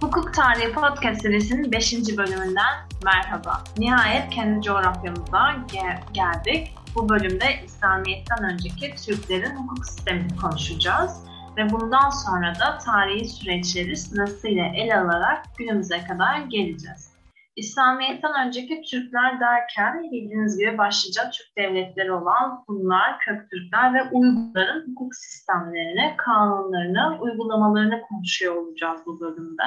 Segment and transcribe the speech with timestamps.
[0.00, 2.16] Hukuk Tarihi Podcast serisinin 5.
[2.16, 3.64] bölümünden merhaba.
[3.78, 6.74] Nihayet kendi coğrafyamıza gel- geldik.
[6.94, 11.24] Bu bölümde İslamiyet'ten önceki Türklerin hukuk sistemini konuşacağız.
[11.56, 17.18] Ve bundan sonra da tarihi süreçleri sırasıyla ele alarak günümüze kadar geleceğiz.
[17.56, 25.14] İslamiyet'ten önceki Türkler derken bildiğiniz gibi başlıca Türk devletleri olan Hunlar, Köktürkler ve Uygurların hukuk
[25.14, 29.62] sistemlerini, kanunlarını, uygulamalarını konuşuyor olacağız bu bölümde.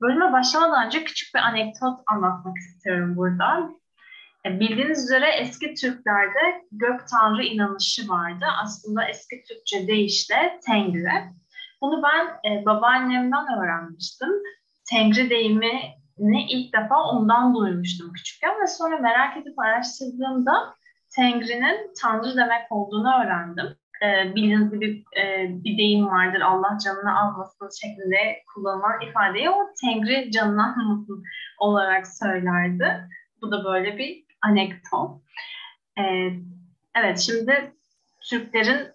[0.00, 3.70] Bölüme başlamadan önce küçük bir anekdot anlatmak istiyorum burada.
[4.46, 8.44] E, bildiğiniz üzere eski Türklerde gök tanrı inanışı vardı.
[8.62, 11.34] Aslında eski Türkçe deyişle Tengri.
[11.80, 14.28] Bunu ben e, babaannemden öğrenmiştim.
[14.90, 15.80] Tengri deyimi
[16.18, 20.74] ne ilk defa ondan duymuştum küçükken ve sonra merak edip araştırdığımda
[21.16, 23.76] Tengri'nin Tanrı demek olduğunu öğrendim.
[24.02, 30.30] Ee, bildiğiniz gibi e, bir deyim vardır Allah canını almasın şeklinde kullanılan ifadeyi o Tengri
[30.30, 31.22] canını almasın
[31.58, 33.08] olarak söylerdi.
[33.42, 35.22] Bu da böyle bir anekdot.
[35.98, 36.30] Ee,
[36.96, 37.72] evet şimdi
[38.30, 38.88] Türklerin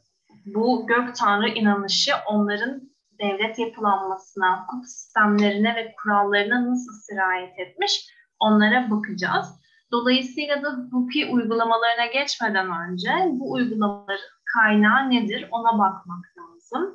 [0.46, 2.90] bu gök tanrı inanışı onların
[3.22, 8.06] devlet yapılanmasına, hukuk sistemlerine ve kurallarına nasıl sirayet etmiş
[8.40, 9.60] onlara bakacağız.
[9.92, 16.94] Dolayısıyla da hukuki uygulamalarına geçmeden önce bu uygulamaların kaynağı nedir ona bakmak lazım.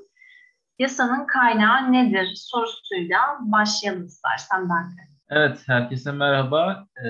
[0.79, 5.03] Yasanın kaynağı nedir sorusuyla başlayalım istersen Berke.
[5.29, 6.87] Evet, herkese merhaba.
[7.05, 7.09] Ee,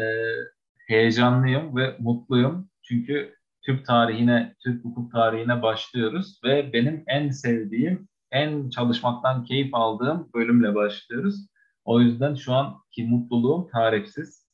[0.87, 2.69] heyecanlıyım ve mutluyum.
[2.83, 10.29] Çünkü Türk tarihine, Türk hukuk tarihine başlıyoruz ve benim en sevdiğim en çalışmaktan keyif aldığım
[10.35, 11.47] bölümle başlıyoruz.
[11.85, 14.47] O yüzden şu anki mutluluğum tarifsiz.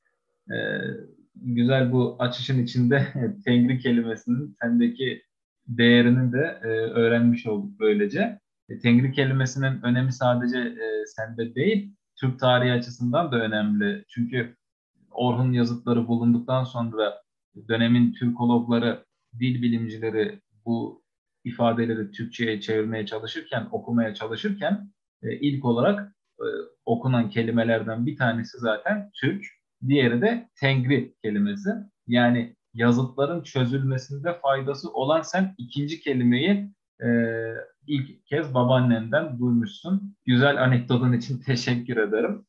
[0.50, 0.80] Ee,
[1.34, 3.06] güzel bu açışın içinde
[3.44, 5.22] Tengri kelimesinin sendeki
[5.78, 8.38] değerini de e, öğrenmiş olduk böylece.
[8.68, 14.04] E, Tengri kelimesinin önemi sadece e, sende değil, Türk tarihi açısından da önemli.
[14.08, 14.56] Çünkü
[15.10, 17.22] Orhun yazıtları bulunduktan sonra
[17.68, 19.04] dönemin Türkologları,
[19.38, 21.02] dil bilimcileri bu
[21.44, 24.90] ifadeleri Türkçe'ye çevirmeye çalışırken, okumaya çalışırken
[25.22, 26.46] e, ilk olarak e,
[26.84, 29.44] okunan kelimelerden bir tanesi zaten Türk,
[29.88, 31.70] diğeri de Tengri kelimesi.
[32.06, 36.70] Yani yazıtların çözülmesinde faydası olan sen ikinci kelimeyi
[37.02, 37.08] e,
[37.86, 40.16] ilk kez babaannenden duymuşsun.
[40.26, 42.46] Güzel anekdotun için teşekkür ederim.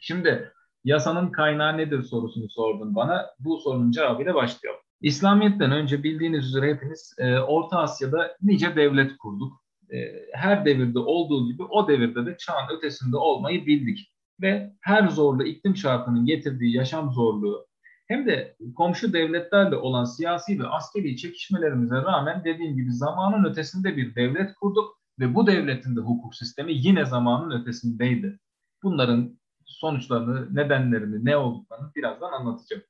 [0.00, 0.52] Şimdi
[0.84, 3.26] yasanın kaynağı nedir sorusunu sordun bana.
[3.38, 4.80] Bu sorunun cevabıyla başlayalım.
[5.00, 9.52] İslamiyet'ten önce bildiğiniz üzere hepiniz e, Orta Asya'da nice devlet kurduk.
[9.92, 9.96] E,
[10.32, 14.12] her devirde olduğu gibi o devirde de çağın ötesinde olmayı bildik.
[14.40, 17.67] Ve her zorlu iklim şartının getirdiği yaşam zorluğu
[18.08, 24.14] hem de komşu devletlerle olan siyasi ve askeri çekişmelerimize rağmen dediğim gibi zamanın ötesinde bir
[24.14, 28.38] devlet kurduk ve bu devletin de hukuk sistemi yine zamanın ötesindeydi.
[28.82, 32.82] Bunların sonuçlarını, nedenlerini, ne olduklarını birazdan anlatacağım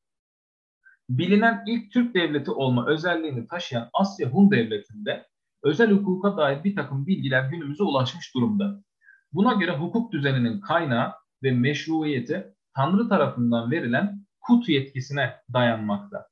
[1.11, 5.27] bilinen ilk Türk devleti olma özelliğini taşıyan Asya Hun Devleti'nde
[5.63, 8.83] özel hukuka dair bir takım bilgiler günümüze ulaşmış durumda.
[9.33, 11.13] Buna göre hukuk düzeninin kaynağı
[11.43, 14.18] ve meşruiyeti Tanrı tarafından verilen
[14.49, 16.27] kut yetkisine dayanmakta.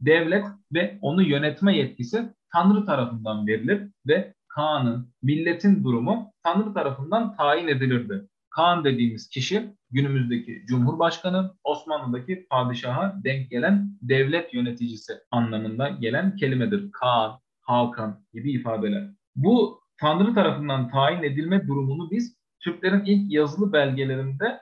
[0.00, 0.44] Devlet
[0.74, 8.28] ve onu yönetme yetkisi Tanrı tarafından verilir ve Kaan'ın, milletin durumu Tanrı tarafından tayin edilirdi.
[8.50, 16.92] Kaan dediğimiz kişi günümüzdeki Cumhurbaşkanı, Osmanlı'daki padişaha denk gelen devlet yöneticisi anlamında gelen kelimedir.
[16.92, 19.10] Kaan, Hakan gibi ifadeler.
[19.36, 24.60] Bu Tanrı tarafından tayin edilme durumunu biz Türklerin ilk yazılı belgelerinde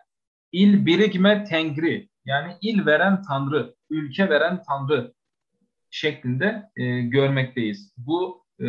[0.52, 5.14] il birikme tengri yani il veren Tanrı, ülke veren Tanrı
[5.90, 7.94] şeklinde e, görmekteyiz.
[7.96, 8.64] Bu e,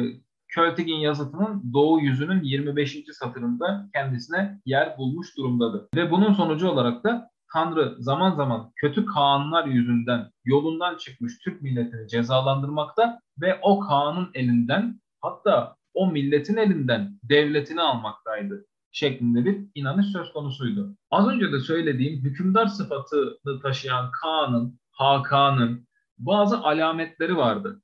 [0.48, 2.98] Költigin yazıtının Doğu yüzünün 25.
[3.14, 5.88] satırında kendisine yer bulmuş durumdadır.
[5.96, 12.08] Ve bunun sonucu olarak da Tanrı zaman zaman kötü Kaanlar yüzünden yolundan çıkmış Türk milletini
[12.08, 20.34] cezalandırmakta ve o Kaan'ın elinden hatta o milletin elinden devletini almaktaydı şeklinde bir inanış söz
[20.34, 20.96] konusuydu.
[21.12, 25.88] Az önce de söylediğim hükümdar sıfatını taşıyan Kaan'ın, Hakan'ın
[26.18, 27.82] bazı alametleri vardı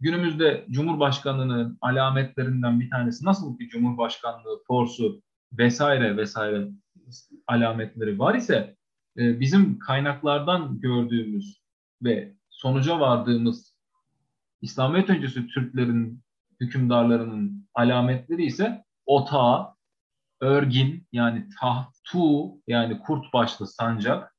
[0.00, 5.22] günümüzde Cumhurbaşkanlığının alametlerinden bir tanesi nasıl bir Cumhurbaşkanlığı forsu
[5.52, 6.68] vesaire vesaire
[7.46, 8.76] alametleri var ise
[9.18, 11.62] e, bizim kaynaklardan gördüğümüz
[12.02, 13.76] ve sonuca vardığımız
[14.62, 16.22] İslamiyet öncesi Türklerin
[16.60, 19.75] hükümdarlarının alametleri ise otağı,
[20.40, 24.36] örgin yani taht, tu yani kurt başlı sancak,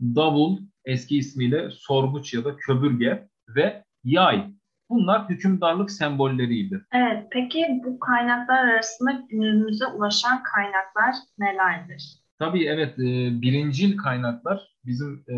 [0.00, 4.50] davul eski ismiyle sorguç ya da köbürge ve yay
[4.88, 6.84] Bunlar hükümdarlık sembolleriydi.
[6.92, 12.18] Evet, peki bu kaynaklar arasında günümüze ulaşan kaynaklar nelerdir?
[12.38, 15.34] Tabii evet, e, birincil kaynaklar bizim e,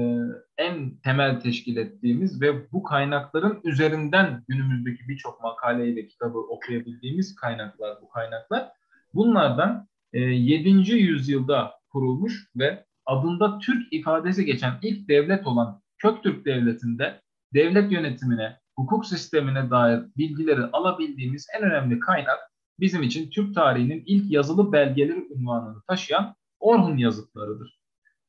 [0.59, 7.99] en temel teşkil ettiğimiz ve bu kaynakların üzerinden günümüzdeki birçok makaleyi ve kitabı okuyabildiğimiz kaynaklar
[8.03, 8.69] bu kaynaklar.
[9.15, 10.69] Bunlardan 7.
[10.93, 17.21] yüzyılda kurulmuş ve adında Türk ifadesi geçen ilk devlet olan Köktürk Devleti'nde
[17.55, 22.39] devlet yönetimine, hukuk sistemine dair bilgileri alabildiğimiz en önemli kaynak
[22.81, 27.79] bizim için Türk tarihinin ilk yazılı belgeleri unvanını taşıyan Orhun yazıtlarıdır.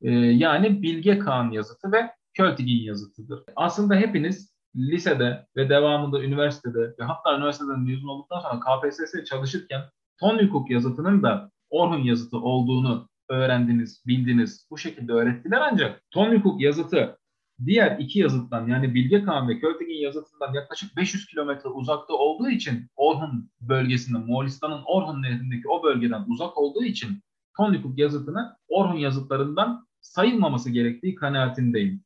[0.01, 3.43] Ee, yani Bilge Kağan yazıtı ve Költigin yazıtıdır.
[3.55, 9.81] Aslında hepiniz lisede ve devamında üniversitede ve hatta üniversiteden mezun olduktan sonra KPSS çalışırken
[10.19, 16.61] ton hukuk yazıtının da Orhun yazıtı olduğunu öğrendiniz, bildiniz, bu şekilde öğrettiler ancak ton hukuk
[16.61, 17.19] yazıtı
[17.65, 22.87] diğer iki yazıttan yani Bilge Kağan ve Költigin yazıtından yaklaşık 500 kilometre uzakta olduğu için
[22.95, 27.23] Orhun bölgesinde, Moğolistan'ın Orhun nehrindeki o bölgeden uzak olduğu için
[27.57, 32.03] Tonlikuk yazıtını Orhun yazıtlarından sayılmaması gerektiği kanaatindeyim.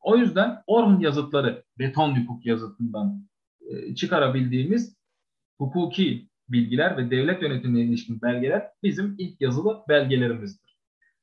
[0.00, 3.28] O yüzden Orhun yazıtları ve Tonlikuk yazıtından
[3.60, 4.96] e, çıkarabildiğimiz
[5.58, 10.76] hukuki bilgiler ve devlet yönetimine ilişkin belgeler bizim ilk yazılı belgelerimizdir.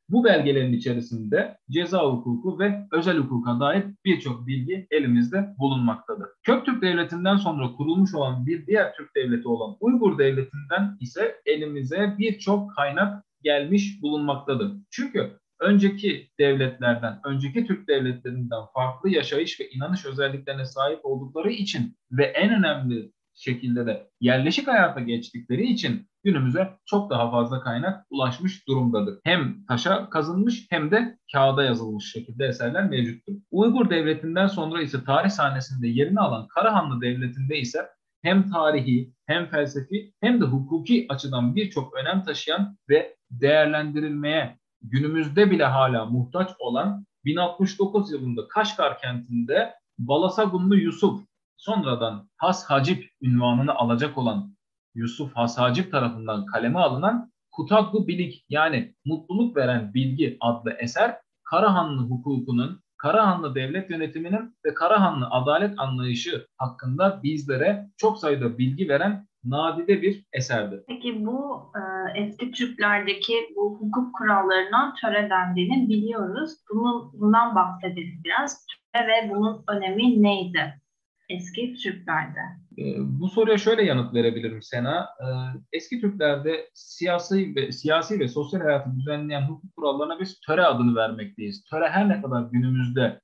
[0.09, 6.27] Bu belgelerin içerisinde ceza hukuku ve özel hukuka dair birçok bilgi elimizde bulunmaktadır.
[6.43, 12.75] Köktürk Devleti'nden sonra kurulmuş olan bir diğer Türk devleti olan Uygur Devleti'nden ise elimize birçok
[12.75, 14.71] kaynak gelmiş bulunmaktadır.
[14.91, 22.23] Çünkü önceki devletlerden, önceki Türk devletlerinden farklı yaşayış ve inanış özelliklerine sahip oldukları için ve
[22.23, 29.19] en önemli şekilde de yerleşik hayata geçtikleri için günümüze çok daha fazla kaynak ulaşmış durumdadır.
[29.23, 33.33] Hem taşa kazınmış hem de kağıda yazılmış şekilde eserler mevcuttur.
[33.51, 37.87] Uygur Devleti'nden sonra ise tarih sahnesinde yerini alan Karahanlı Devleti'nde ise
[38.21, 45.65] hem tarihi hem felsefi hem de hukuki açıdan birçok önem taşıyan ve değerlendirilmeye günümüzde bile
[45.65, 51.21] hala muhtaç olan 1069 yılında Kaşgar kentinde Balasagunlu Yusuf
[51.65, 54.55] sonradan Has Hacip ünvanını alacak olan
[54.95, 62.01] Yusuf Has Hacip tarafından kaleme alınan Kutatlı Bilik yani mutluluk veren bilgi adlı eser Karahanlı
[62.01, 70.01] hukukunun, Karahanlı devlet yönetiminin ve Karahanlı adalet anlayışı hakkında bizlere çok sayıda bilgi veren nadide
[70.01, 70.83] bir eserdir.
[70.87, 71.81] Peki bu e,
[72.19, 76.51] eski Türklerdeki bu hukuk kurallarından töre dendiğini biliyoruz.
[76.73, 78.65] Bunun, bundan bahsedelim biraz.
[78.93, 80.82] Töre ve bunun önemi neydi?
[81.29, 82.39] Eski Türklerde?
[82.77, 84.99] E, bu soruya şöyle yanıt verebilirim Sena.
[84.99, 85.27] E,
[85.73, 91.63] eski Türklerde siyasi ve siyasi ve sosyal hayatı düzenleyen hukuk kurallarına biz töre adını vermekteyiz.
[91.63, 93.21] Töre her ne kadar günümüzde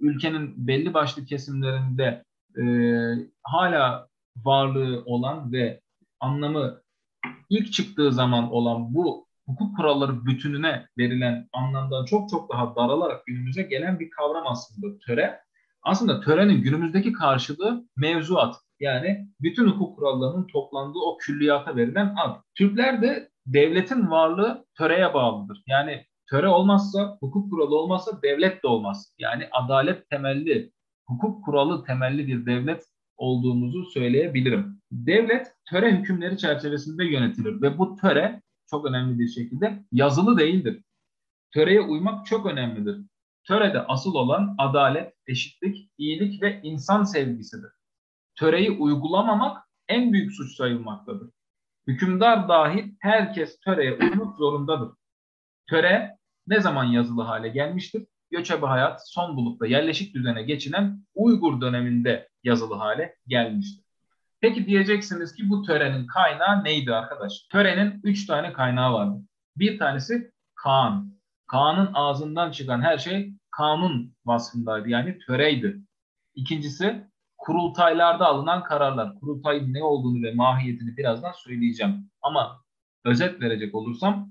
[0.00, 2.24] ülkenin belli başlı kesimlerinde
[2.58, 2.64] e,
[3.42, 5.80] hala varlığı olan ve
[6.20, 6.82] anlamı
[7.50, 13.62] ilk çıktığı zaman olan bu hukuk kuralları bütününe verilen anlamdan çok çok daha daralarak günümüze
[13.62, 15.40] gelen bir kavram aslında töre.
[15.82, 18.56] Aslında törenin günümüzdeki karşılığı mevzuat.
[18.80, 22.36] Yani bütün hukuk kurallarının toplandığı o külliyata verilen ad.
[22.54, 25.62] Türklerde devletin varlığı töreye bağlıdır.
[25.66, 29.14] Yani töre olmazsa, hukuk kuralı olmazsa devlet de olmaz.
[29.18, 30.72] Yani adalet temelli,
[31.06, 32.84] hukuk kuralı temelli bir devlet
[33.16, 34.80] olduğumuzu söyleyebilirim.
[34.92, 40.82] Devlet töre hükümleri çerçevesinde yönetilir ve bu töre çok önemli bir şekilde yazılı değildir.
[41.54, 42.96] Töreye uymak çok önemlidir.
[43.44, 47.70] Törede asıl olan adalet, eşitlik, iyilik ve insan sevgisidir.
[48.34, 51.30] Töreyi uygulamamak en büyük suç sayılmaktadır.
[51.86, 54.88] Hükümdar dahil herkes töreye uymak zorundadır.
[55.66, 58.06] Töre ne zaman yazılı hale gelmiştir?
[58.30, 63.84] Göçebe hayat son bulup da yerleşik düzene geçinen Uygur döneminde yazılı hale gelmiştir.
[64.40, 67.46] Peki diyeceksiniz ki bu törenin kaynağı neydi arkadaş?
[67.52, 69.22] Törenin üç tane kaynağı vardı.
[69.56, 71.19] Bir tanesi Kaan.
[71.50, 74.88] Kaan'ın ağzından çıkan her şey kanun vasfındaydı.
[74.88, 75.80] Yani töreydi.
[76.34, 77.06] İkincisi
[77.38, 79.14] kurultaylarda alınan kararlar.
[79.14, 82.10] Kurultayın ne olduğunu ve mahiyetini birazdan söyleyeceğim.
[82.22, 82.62] Ama
[83.04, 84.30] özet verecek olursam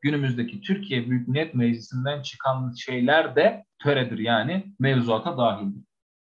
[0.00, 5.84] günümüzdeki Türkiye Büyük Millet Meclisi'nden çıkan şeyler de töredir yani mevzuata dahildir.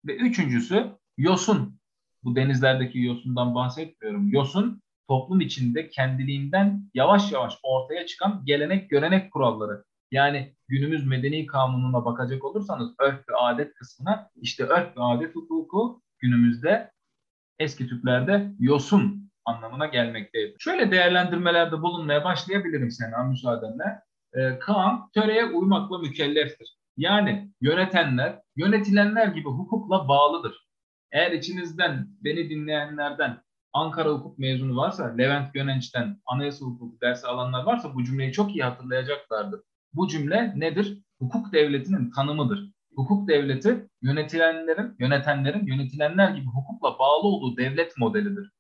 [0.07, 0.87] Ve üçüncüsü
[1.19, 1.81] yosun.
[2.25, 4.29] Bu denizlerdeki yosundan bahsetmiyorum.
[4.29, 9.85] Yosun toplum içinde kendiliğinden yavaş yavaş ortaya çıkan gelenek görenek kuralları.
[10.15, 16.03] Yani günümüz medeni kanununa bakacak olursanız örf ve adet kısmına işte örf ve adet hukuku
[16.19, 16.91] günümüzde
[17.59, 20.55] eski Türklerde yosun anlamına gelmekteydi.
[20.59, 24.01] Şöyle değerlendirmelerde bulunmaya başlayabilirim sana müsaadenle.
[24.35, 26.77] Ee, Kaan töreye uymakla mükelleftir.
[26.97, 30.69] Yani yönetenler, yönetilenler gibi hukukla bağlıdır.
[31.13, 33.43] Eğer içinizden beni dinleyenlerden
[33.73, 38.65] Ankara hukuk mezunu varsa, Levent Gönenç'ten anayasa hukuku dersi alanlar varsa bu cümleyi çok iyi
[38.65, 39.61] hatırlayacaklardır.
[39.95, 41.03] Bu cümle nedir?
[41.19, 42.71] Hukuk devletinin tanımıdır.
[42.97, 48.51] Hukuk devleti yönetilenlerin, yönetenlerin yönetilenler gibi hukukla bağlı olduğu devlet modelidir.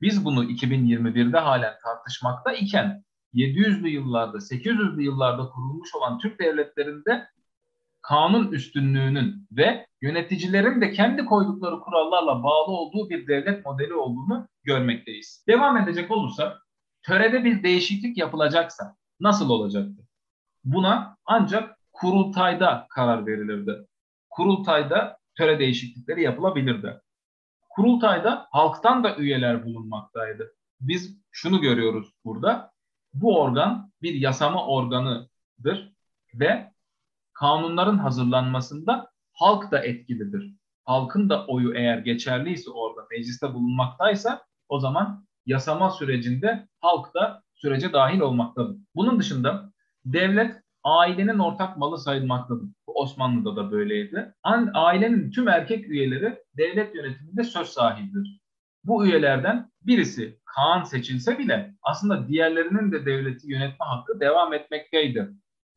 [0.00, 7.28] Biz bunu 2021'de halen tartışmakta iken 700'lü yıllarda, 800'lü yıllarda kurulmuş olan Türk devletlerinde
[8.02, 15.44] kanun üstünlüğünün ve yöneticilerin de kendi koydukları kurallarla bağlı olduğu bir devlet modeli olduğunu görmekteyiz.
[15.48, 16.58] Devam edecek olursa
[17.02, 20.02] törede bir değişiklik yapılacaksa nasıl olacaktı?
[20.64, 23.86] Buna ancak kurultayda karar verilirdi.
[24.30, 27.00] Kurultayda töre değişiklikleri yapılabilirdi.
[27.70, 30.54] Kurultayda halktan da üyeler bulunmaktaydı.
[30.80, 32.72] Biz şunu görüyoruz burada.
[33.14, 35.92] Bu organ bir yasama organıdır
[36.34, 36.72] ve
[37.32, 40.54] kanunların hazırlanmasında halk da etkilidir.
[40.84, 47.92] Halkın da oyu eğer geçerliyse orada mecliste bulunmaktaysa o zaman yasama sürecinde halk da sürece
[47.92, 48.76] dahil olmaktadır.
[48.94, 49.71] Bunun dışında
[50.04, 52.68] devlet ailenin ortak malı sayılmaktadır.
[52.86, 54.34] Osmanlı'da da böyleydi.
[54.74, 58.40] Ailenin tüm erkek üyeleri devlet yönetiminde söz sahibidir.
[58.84, 65.30] Bu üyelerden birisi Kaan seçilse bile aslında diğerlerinin de devleti yönetme hakkı devam etmekteydi.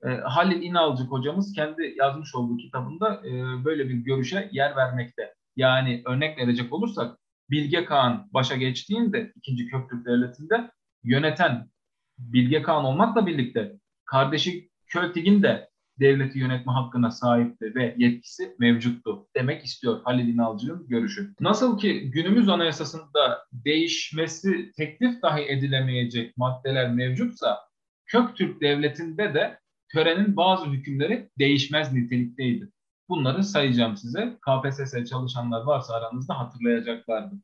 [0.04, 3.32] E, Halil İnalcık hocamız kendi yazmış olduğu kitabında e,
[3.66, 5.34] böyle bir görüşe yer vermekte.
[5.56, 7.18] Yani örnek verecek olursak
[7.50, 10.72] Bilge Kağan başa geçtiğinde ikinci Köktürk Devleti'nde
[11.04, 11.70] yöneten
[12.18, 15.70] Bilge Kağan olmakla birlikte kardeşi Költig'in de
[16.00, 21.34] devleti yönetme hakkına sahipti ve yetkisi mevcuttu demek istiyor Halil İnalcı'nın görüşü.
[21.40, 27.60] Nasıl ki günümüz anayasasında değişmesi teklif dahi edilemeyecek maddeler mevcutsa
[28.06, 29.60] Köktürk Devleti'nde de
[29.94, 32.70] törenin bazı hükümleri değişmez nitelikteydi.
[33.10, 34.38] Bunları sayacağım size.
[34.42, 37.40] KPSS çalışanlar varsa aranızda hatırlayacaklardır.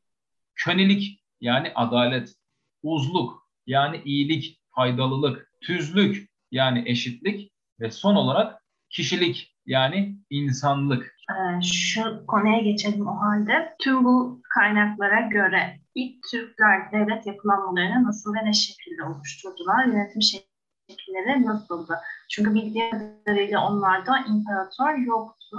[0.54, 2.34] Könilik yani adalet,
[2.82, 11.16] uzluk yani iyilik, faydalılık, tüzlük yani eşitlik ve son olarak kişilik yani insanlık.
[11.30, 13.74] Ee, şu konuya geçelim o halde.
[13.78, 19.84] Tüm bu kaynaklara göre ilk Türkler devlet yapılanmalarını nasıl ve ne şekilde oluşturdular?
[19.84, 21.98] Yönetim şekilleri nasıldı?
[22.30, 25.56] Çünkü bildiğim kadarıyla onlarda imparator yoktu.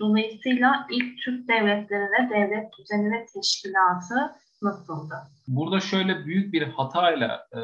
[0.00, 5.14] Dolayısıyla ilk Türk devletlerine devlet düzeni ve teşkilatı nasıldı?
[5.48, 7.60] Burada şöyle büyük bir hatayla e,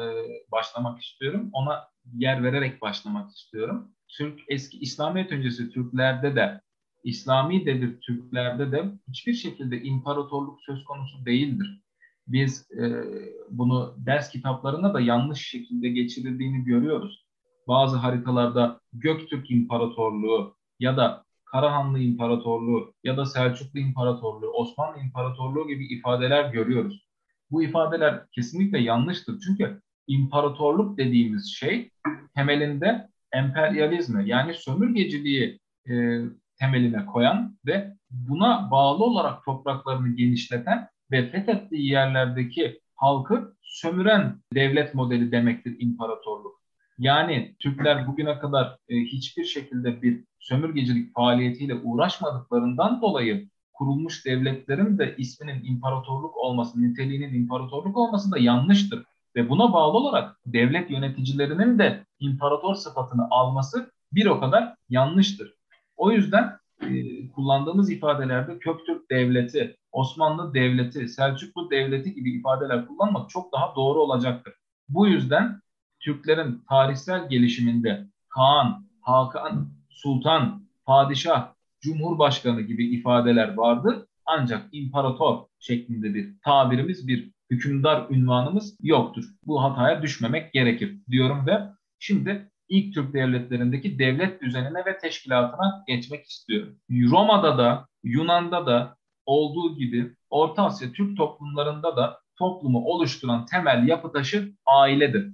[0.51, 1.49] başlamak istiyorum.
[1.53, 3.91] Ona yer vererek başlamak istiyorum.
[4.17, 6.61] Türk eski İslamiyet öncesi Türklerde de
[7.03, 11.81] İslami devir Türklerde de hiçbir şekilde imparatorluk söz konusu değildir.
[12.27, 13.03] Biz e,
[13.49, 17.25] bunu ders kitaplarına da yanlış şekilde geçirildiğini görüyoruz.
[17.67, 25.85] Bazı haritalarda Göktürk İmparatorluğu ya da Karahanlı İmparatorluğu ya da Selçuklu İmparatorluğu, Osmanlı İmparatorluğu gibi
[25.85, 27.07] ifadeler görüyoruz.
[27.51, 29.39] Bu ifadeler kesinlikle yanlıştır.
[29.45, 31.89] Çünkü imparatorluk dediğimiz şey
[32.35, 36.19] temelinde emperyalizmi yani sömürgeciliği e,
[36.59, 45.31] temeline koyan ve buna bağlı olarak topraklarını genişleten ve fethettiği yerlerdeki halkı sömüren devlet modeli
[45.31, 46.61] demektir imparatorluk.
[46.97, 55.15] Yani Türkler bugüne kadar e, hiçbir şekilde bir sömürgecilik faaliyetiyle uğraşmadıklarından dolayı kurulmuş devletlerin de
[55.17, 59.03] isminin imparatorluk olması, niteliğinin imparatorluk olması da yanlıştır.
[59.35, 65.53] Ve buna bağlı olarak devlet yöneticilerinin de imparator sıfatını alması bir o kadar yanlıştır.
[65.97, 73.53] O yüzden e, kullandığımız ifadelerde Köktürk Devleti, Osmanlı Devleti, Selçuklu Devleti gibi ifadeler kullanmak çok
[73.53, 74.53] daha doğru olacaktır.
[74.89, 75.61] Bu yüzden
[75.99, 84.07] Türklerin tarihsel gelişiminde Kaan, Hakan, Sultan, Padişah, Cumhurbaşkanı gibi ifadeler vardı.
[84.25, 89.25] Ancak imparator şeklinde bir tabirimiz, bir hükümdar ünvanımız yoktur.
[89.45, 91.61] Bu hataya düşmemek gerekir diyorum ve
[91.99, 96.77] şimdi ilk Türk devletlerindeki devlet düzenine ve teşkilatına geçmek istiyorum.
[96.91, 104.11] Roma'da da Yunan'da da olduğu gibi Orta Asya Türk toplumlarında da toplumu oluşturan temel yapı
[104.11, 105.31] taşı ailedir.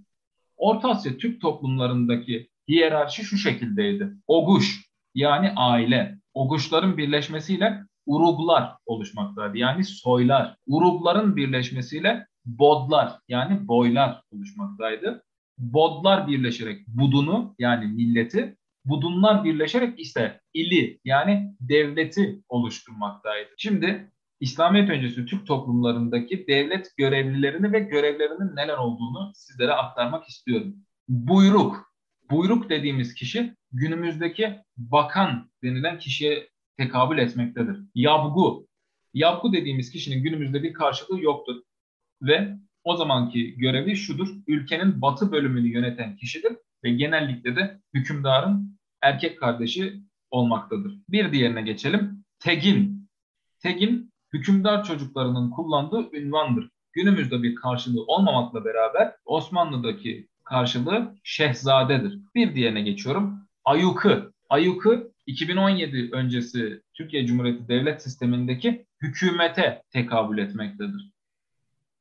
[0.58, 4.14] Orta Asya Türk toplumlarındaki hiyerarşi şu şekildeydi.
[4.28, 6.18] Oguş yani aile.
[6.34, 9.58] Oguşların birleşmesiyle uruglar oluşmaktaydı.
[9.58, 10.56] Yani soylar.
[10.68, 15.24] Urugların birleşmesiyle bodlar yani boylar oluşmaktaydı.
[15.58, 23.50] Bodlar birleşerek budunu yani milleti, budunlar birleşerek ise ili yani devleti oluşturmaktaydı.
[23.58, 30.76] Şimdi İslamiyet öncesi Türk toplumlarındaki devlet görevlilerini ve görevlerinin neler olduğunu sizlere aktarmak istiyorum.
[31.08, 31.94] Buyruk.
[32.32, 37.78] Buyruk dediğimiz kişi günümüzdeki bakan denilen kişiye tekabül etmektedir.
[37.96, 38.68] Yabgu.
[39.14, 41.56] Yabgu dediğimiz kişinin günümüzde bir karşılığı yoktur.
[42.22, 44.28] Ve o zamanki görevi şudur.
[44.48, 46.54] Ülkenin batı bölümünü yöneten kişidir
[46.84, 50.94] ve genellikle de hükümdarın erkek kardeşi olmaktadır.
[51.10, 52.24] Bir diğerine geçelim.
[52.40, 53.10] Tegin.
[53.60, 56.70] Tegin hükümdar çocuklarının kullandığı ünvandır.
[56.94, 62.20] Günümüzde bir karşılığı olmamakla beraber Osmanlı'daki karşılığı şehzadedir.
[62.36, 63.40] Bir diğerine geçiyorum.
[63.66, 64.34] Ayukı.
[64.50, 71.12] Ayukı 2017 öncesi Türkiye Cumhuriyeti devlet sistemindeki hükümete tekabül etmektedir.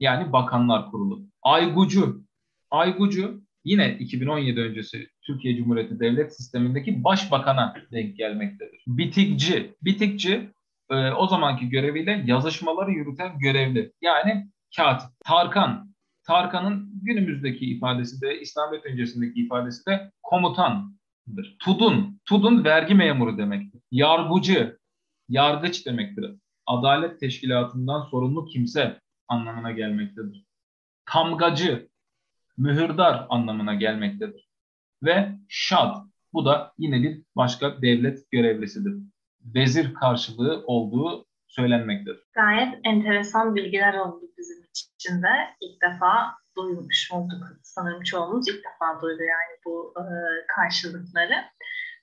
[0.00, 1.23] Yani Bakanlar Kurulu.
[1.42, 2.25] Aygucu.
[2.71, 8.85] Aygucu yine 2017 öncesi Türkiye Cumhuriyeti devlet sistemindeki başbakana denk gelmektedir.
[8.87, 9.75] Bitikçi.
[9.83, 10.50] Bitikçi
[10.90, 13.92] e, o zamanki göreviyle yazışmaları yürüten görevli.
[14.00, 15.11] Yani katip.
[15.25, 15.95] Tarkan.
[16.26, 20.97] Tarkan'ın günümüzdeki ifadesi de İslamiyet öncesindeki ifadesi de komutandır.
[21.59, 22.21] Tudun.
[22.25, 23.80] Tudun vergi memuru demektir.
[23.90, 24.78] Yargıcı.
[25.28, 26.37] Yargıç demektir.
[26.66, 30.45] Adalet teşkilatından sorumlu kimse anlamına gelmektedir.
[31.06, 31.88] Tamgacı.
[32.56, 34.49] Mühürdar anlamına gelmektedir.
[35.02, 35.97] Ve şad.
[36.33, 38.95] Bu da yine bir başka devlet görevlisidir.
[39.54, 42.23] Vezir karşılığı olduğu söylenmektedir.
[42.33, 45.28] Gayet enteresan bilgiler oldu bizim için de.
[45.61, 47.44] İlk defa duymuş olduk.
[47.62, 50.04] Sanırım çoğumuz ilk defa duydu yani bu e,
[50.56, 51.34] karşılıkları.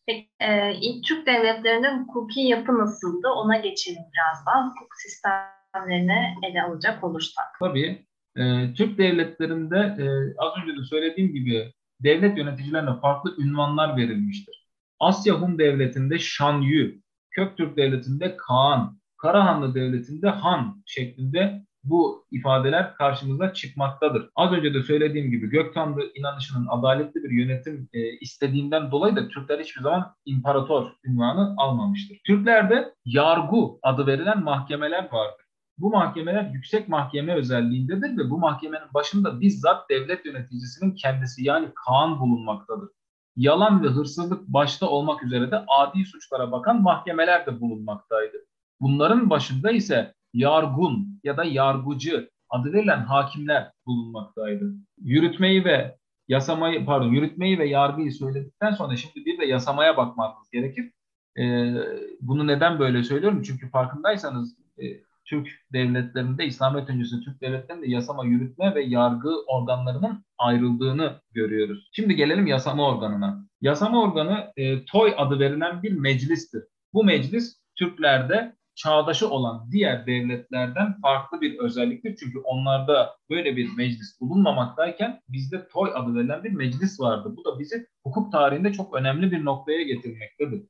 [0.05, 3.27] Peki, e, ilk Türk devletlerinde hukuki yapı nasıldı?
[3.27, 4.67] Ona geçelim biraz daha.
[4.67, 7.45] Hukuk sistemlerini ele alacak olursak.
[7.60, 8.05] Tabii.
[8.36, 10.05] E, Türk devletlerinde e,
[10.38, 14.67] az önce de söylediğim gibi devlet yöneticilerine farklı ünvanlar verilmiştir.
[15.00, 16.95] Asya Hun Devleti'nde Şan Yu,
[17.31, 24.30] Köktürk Devleti'nde Kaan, Karahanlı Devleti'nde Han şeklinde bu ifadeler karşımıza çıkmaktadır.
[24.36, 29.60] Az önce de söylediğim gibi Göktanrı inanışının adaletli bir yönetim e, istediğinden dolayı da Türkler
[29.60, 32.18] hiçbir zaman imparator ünvanı almamıştır.
[32.25, 35.46] Türklerde yargı adı verilen mahkemeler vardır.
[35.78, 42.20] Bu mahkemeler yüksek mahkeme özelliğindedir ve bu mahkemenin başında bizzat devlet yöneticisinin kendisi yani Kaan
[42.20, 42.90] bulunmaktadır.
[43.36, 48.38] Yalan ve hırsızlık başta olmak üzere de adi suçlara bakan mahkemeler de bulunmaktaydı.
[48.80, 54.74] Bunların başında ise yargun ya da yargıcı adı verilen hakimler bulunmaktaydı.
[55.02, 60.91] Yürütmeyi ve yasamayı pardon yürütmeyi ve yargıyı söyledikten sonra şimdi bir de yasamaya bakmamız gerekir.
[61.38, 61.74] Ee,
[62.22, 63.41] bunu neden böyle söylüyorum?
[63.46, 64.84] Çünkü farkındaysanız e,
[65.26, 71.89] Türk devletlerinde, İslamiyet öncesi Türk devletlerinde yasama, yürütme ve yargı organlarının ayrıldığını görüyoruz.
[71.91, 73.48] Şimdi gelelim yasama organına.
[73.62, 76.63] Yasama organı e, TOY adı verilen bir meclistir.
[76.93, 82.15] Bu meclis Türklerde çağdaşı olan diğer devletlerden farklı bir özelliktir.
[82.19, 87.33] Çünkü onlarda böyle bir meclis bulunmamaktayken bizde TOY adı verilen bir meclis vardı.
[87.38, 90.63] Bu da bizi hukuk tarihinde çok önemli bir noktaya getirmektedir.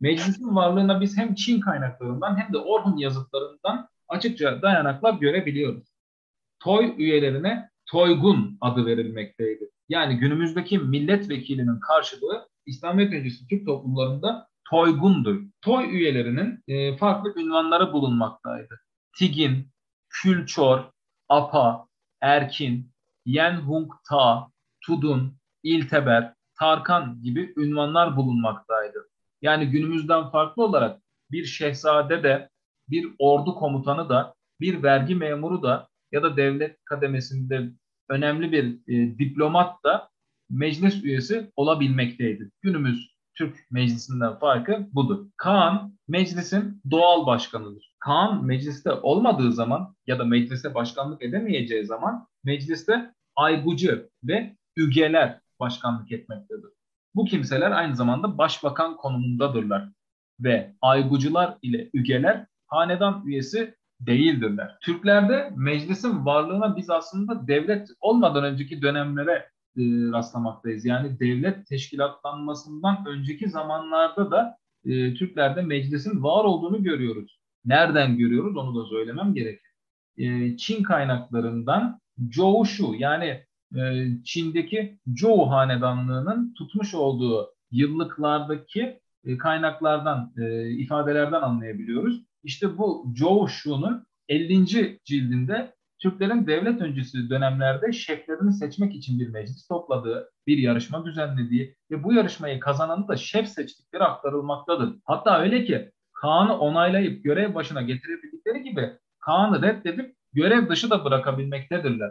[0.00, 5.88] Meclisin varlığına biz hem Çin kaynaklarından hem de Orhun yazıtlarından açıkça dayanaklar görebiliyoruz.
[6.60, 9.70] TOY üyelerine Toygun adı verilmekteydi.
[9.88, 15.42] Yani günümüzdeki milletvekilinin karşılığı İslamiyet öncesi Türk toplumlarında Toygun'dur.
[15.62, 18.80] Toy üyelerinin e, farklı ünvanları bulunmaktaydı.
[19.18, 19.68] Tigin,
[20.08, 20.84] Külçor,
[21.28, 21.86] Apa,
[22.20, 22.92] Erkin,
[23.26, 29.08] Yenhung Ta, Tudun, İlteber, Tarkan gibi ünvanlar bulunmaktaydı.
[29.42, 32.48] Yani günümüzden farklı olarak bir şehzade de,
[32.88, 37.70] bir ordu komutanı da, bir vergi memuru da ya da devlet kademesinde
[38.08, 40.10] önemli bir e, diplomat da
[40.50, 42.50] meclis üyesi olabilmekteydi.
[42.62, 45.26] Günümüz Türk meclisinden farkı budur.
[45.36, 47.94] Kaan meclisin doğal başkanıdır.
[47.98, 56.12] Kaan mecliste olmadığı zaman ya da mecliste başkanlık edemeyeceği zaman mecliste aygucu ve ügeler başkanlık
[56.12, 56.70] etmektedir.
[57.14, 59.88] Bu kimseler aynı zamanda başbakan konumundadırlar
[60.40, 64.78] ve aygucular ile ügeler hanedan üyesi değildirler.
[64.80, 70.84] Türklerde meclisin varlığına biz aslında devlet olmadan önceki dönemlere e, rastlamaktayız.
[70.84, 77.40] Yani devlet teşkilatlanmasından önceki zamanlarda da e, Türklerde meclisin var olduğunu görüyoruz.
[77.64, 79.70] Nereden görüyoruz onu da söylemem gerekir.
[80.18, 82.00] E, Çin kaynaklarından
[82.32, 82.64] Zhou
[82.98, 83.44] yani
[83.76, 92.22] e, Çin'deki Zhou hanedanlığının tutmuş olduğu yıllıklardaki e, kaynaklardan, e, ifadelerden anlayabiliyoruz.
[92.42, 93.48] İşte bu Zhou
[94.28, 94.66] 50.
[95.04, 102.04] cildinde Türklerin devlet öncesi dönemlerde şeflerini seçmek için bir meclis topladığı, bir yarışma düzenlediği ve
[102.04, 104.96] bu yarışmayı kazananı da şef seçtikleri aktarılmaktadır.
[105.04, 112.10] Hatta öyle ki Kaan'ı onaylayıp görev başına getirebildikleri gibi Kaan'ı reddedip görev dışı da bırakabilmektedirler.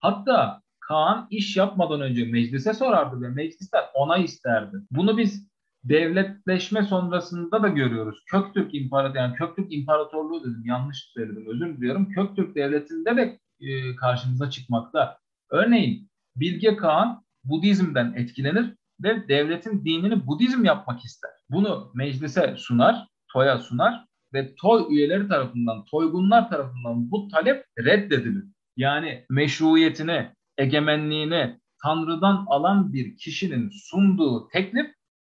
[0.00, 4.76] Hatta Kaan iş yapmadan önce meclise sorardı ve meclisler onay isterdi.
[4.90, 5.48] Bunu biz
[5.88, 8.22] devletleşme sonrasında da görüyoruz.
[8.26, 12.08] Köktürk İmparatorluğu, yani Köktürk İmparatorluğu dedim yanlış söyledim özür diliyorum.
[12.08, 15.18] Köktürk Devleti'nde de e, karşımıza çıkmakta.
[15.50, 21.30] Örneğin Bilge Kağan Budizm'den etkilenir ve devletin dinini Budizm yapmak ister.
[21.50, 28.44] Bunu meclise sunar, TOY'a sunar ve TOY üyeleri tarafından, TOYGUNlar tarafından bu talep reddedilir.
[28.76, 34.86] Yani meşruiyetini, egemenliğini Tanrı'dan alan bir kişinin sunduğu teklif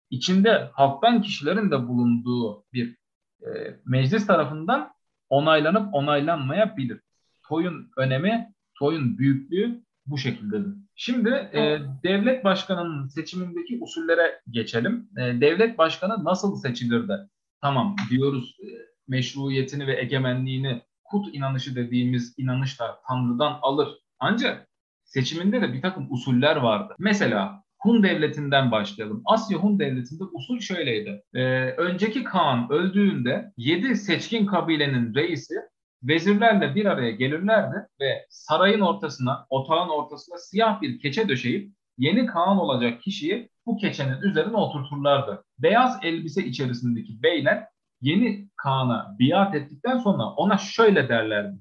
[0.09, 2.97] içinde halktan kişilerin de bulunduğu bir
[3.41, 3.47] e,
[3.85, 4.91] meclis tarafından
[5.29, 7.01] onaylanıp onaylanmayabilir.
[7.47, 10.73] Toyun önemi, toyun büyüklüğü bu şekildedir.
[10.95, 15.09] Şimdi e, devlet başkanının seçimindeki usullere geçelim.
[15.17, 17.17] E, devlet başkanı nasıl seçilir de?
[17.61, 18.67] Tamam diyoruz e,
[19.07, 23.89] meşruiyetini ve egemenliğini kut inanışı dediğimiz inanışla Tanrı'dan alır.
[24.19, 24.67] Ancak
[25.03, 26.95] seçiminde de bir takım usuller vardı.
[26.99, 29.21] Mesela Hun devletinden başlayalım.
[29.25, 31.23] Asya Hun devletinde usul şöyleydi.
[31.33, 35.55] Ee, önceki Kaan öldüğünde 7 seçkin kabilenin reisi
[36.03, 42.57] vezirlerle bir araya gelirlerdi ve sarayın ortasına, otağın ortasına siyah bir keçe döşeyip yeni Kaan
[42.57, 45.43] olacak kişiyi bu keçenin üzerine oturturlardı.
[45.59, 47.67] Beyaz elbise içerisindeki beyler
[48.01, 51.57] yeni Kaan'a biat ettikten sonra ona şöyle derlerdi.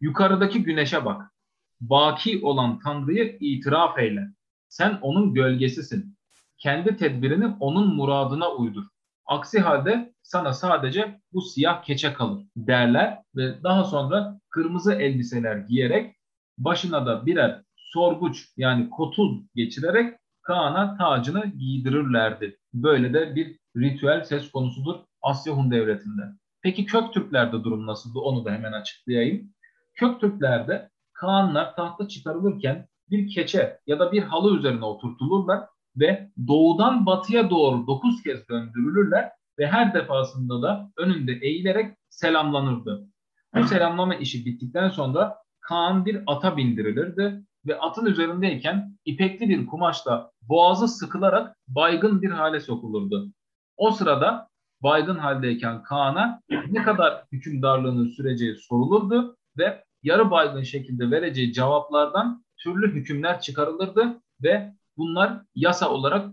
[0.00, 1.32] Yukarıdaki güneşe bak.
[1.80, 4.28] Baki olan Tanrı'yı itiraf eyle.
[4.68, 6.16] Sen onun gölgesisin.
[6.58, 8.84] Kendi tedbirini onun muradına uydur.
[9.26, 16.16] Aksi halde sana sadece bu siyah keçe kalır derler ve daha sonra kırmızı elbiseler giyerek
[16.58, 22.58] başına da birer sorguç yani kotul geçirerek Kaan'a tacını giydirirlerdi.
[22.74, 26.22] Böyle de bir ritüel söz konusudur Asya Hun Devleti'nde.
[26.62, 29.52] Peki Köktürklerde durum nasıldı onu da hemen açıklayayım.
[29.94, 35.60] Köktürklerde Kaanlar tahta çıkarılırken bir keçe ya da bir halı üzerine oturtulurlar
[35.96, 43.06] ve doğudan batıya doğru dokuz kez döndürülürler ve her defasında da önünde eğilerek selamlanırdı.
[43.54, 50.30] Bu selamlama işi bittikten sonra Kaan bir ata bindirilirdi ve atın üzerindeyken ipekli bir kumaşla
[50.42, 53.32] boğazı sıkılarak baygın bir hale sokulurdu.
[53.76, 54.48] O sırada
[54.82, 56.40] baygın haldeyken Kaan'a
[56.70, 64.72] ne kadar hükümdarlığının süreceği sorulurdu ve yarı baygın şekilde vereceği cevaplardan türlü hükümler çıkarılırdı ve
[64.96, 66.30] bunlar yasa olarak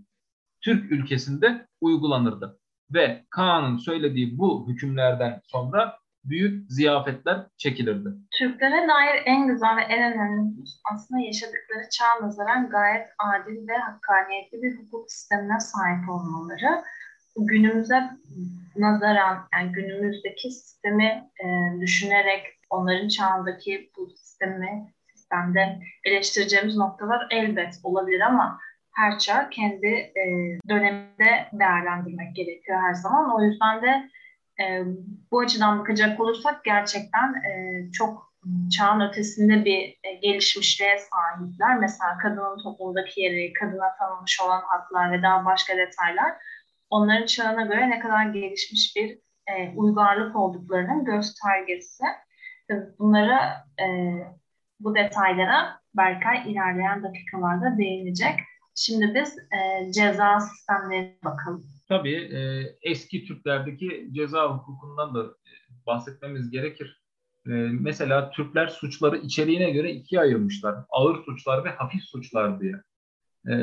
[0.62, 2.60] Türk ülkesinde uygulanırdı.
[2.94, 8.10] Ve Kaan'ın söylediği bu hükümlerden sonra büyük ziyafetler çekilirdi.
[8.32, 10.54] Türklere dair en güzel ve en önemli
[10.94, 16.84] aslında yaşadıkları çağ nazaran gayet adil ve hakkaniyetli bir hukuk sistemine sahip olmaları.
[17.38, 18.10] Günümüze
[18.76, 21.46] nazaran yani günümüzdeki sistemi e,
[21.82, 24.94] düşünerek onların çağındaki bu sistemi
[25.34, 28.60] sistemde eleştireceğimiz noktalar elbet olabilir ama
[28.92, 30.24] her çağ kendi e,
[30.70, 33.36] döneminde değerlendirmek gerekiyor her zaman.
[33.36, 34.10] O yüzden de
[34.64, 34.84] e,
[35.32, 37.52] bu açıdan bakacak olursak gerçekten e,
[37.92, 38.34] çok
[38.78, 41.78] çağın ötesinde bir e, gelişmişliğe sahipler.
[41.80, 46.34] Mesela kadının toplumdaki yeri, kadına tanınmış olan haklar ve daha başka detaylar
[46.90, 52.04] onların çağına göre ne kadar gelişmiş bir e, uygarlık olduklarının göstergesi.
[53.00, 53.40] Bunları
[53.80, 53.86] e,
[54.80, 58.40] bu detaylara Berkay ilerleyen dakikalarda değinecek.
[58.76, 61.64] Şimdi biz e, ceza sistemlerine bakalım.
[61.90, 62.40] Tabii e,
[62.82, 65.52] eski Türklerdeki ceza hukukundan da e,
[65.86, 67.04] bahsetmemiz gerekir.
[67.48, 70.76] E, mesela Türkler suçları içeriğine göre ikiye ayırmışlar.
[70.90, 72.74] Ağır suçlar ve hafif suçlar diye.
[73.50, 73.54] E,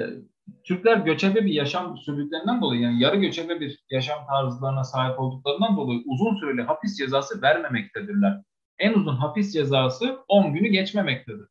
[0.64, 6.03] Türkler göçebe bir yaşam sürdüklerinden dolayı yani yarı göçebe bir yaşam tarzlarına sahip olduklarından dolayı
[6.07, 8.42] uzun süreli hapis cezası vermemektedirler.
[8.80, 11.48] En uzun hapis cezası 10 günü geçmemektedir.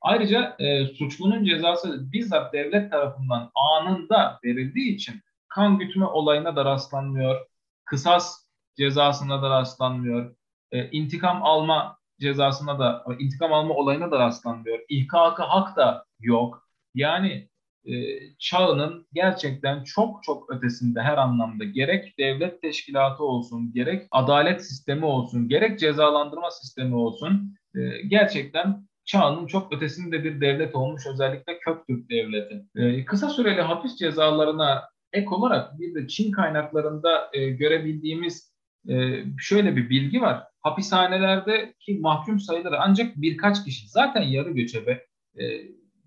[0.00, 5.14] Ayrıca e, suçlunun cezası bizzat devlet tarafından anında verildiği için
[5.48, 7.46] kan gütme olayına da rastlanmıyor,
[7.84, 10.36] kısas cezasına da rastlanmıyor,
[10.72, 14.78] e, intikam alma cezasına da, intikam alma olayına da rastlanmıyor.
[14.88, 16.68] İhkakı hak da yok.
[16.94, 17.48] Yani
[17.84, 17.92] e,
[18.38, 25.48] çağının gerçekten çok çok ötesinde her anlamda gerek devlet teşkilatı olsun, gerek adalet sistemi olsun,
[25.48, 32.64] gerek cezalandırma sistemi olsun e, gerçekten çağının çok ötesinde bir devlet olmuş özellikle Köktürk devleti.
[32.76, 38.54] E, kısa süreli hapis cezalarına ek olarak bir de Çin kaynaklarında e, görebildiğimiz
[38.88, 40.42] e, şöyle bir bilgi var.
[40.60, 45.06] Hapishanelerdeki mahkum sayıları ancak birkaç kişi zaten yarı göçebe
[45.38, 45.44] e,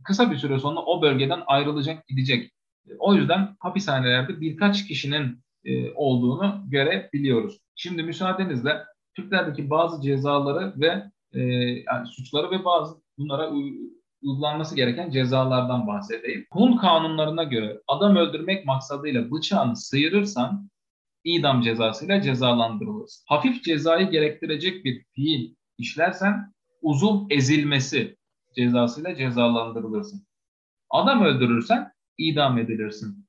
[0.03, 2.51] kısa bir süre sonra o bölgeden ayrılacak gidecek.
[2.99, 7.59] O yüzden hapishanelerde birkaç kişinin e, olduğunu görebiliyoruz.
[7.75, 8.83] Şimdi müsaadenizle
[9.15, 11.41] Türklerdeki bazı cezaları ve e,
[11.87, 13.51] yani suçları ve bazı bunlara
[14.21, 16.45] uygulanması gereken cezalardan bahsedeyim.
[16.51, 20.69] Hun kanunlarına göre adam öldürmek maksadıyla bıçağını sıyırırsan
[21.23, 23.23] idam cezasıyla cezalandırılırsın.
[23.27, 28.17] Hafif cezayı gerektirecek bir fiil işlersen uzuv ezilmesi
[28.55, 30.27] cezasıyla cezalandırılırsın.
[30.89, 33.25] Adam öldürürsen idam edilirsin.